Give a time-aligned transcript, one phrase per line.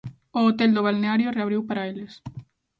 [0.37, 2.13] O hotel do balneario reabriu para eles.